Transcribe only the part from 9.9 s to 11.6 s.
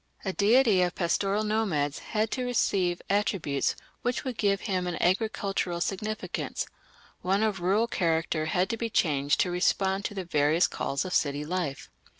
to the various calls of city